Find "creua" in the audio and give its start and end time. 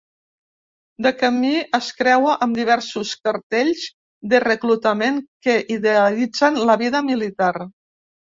1.99-2.33